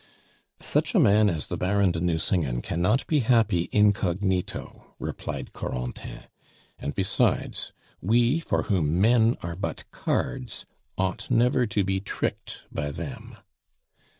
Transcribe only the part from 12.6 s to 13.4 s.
by them."